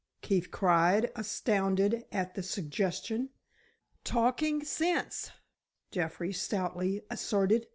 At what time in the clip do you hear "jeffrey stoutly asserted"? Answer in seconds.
5.91-7.67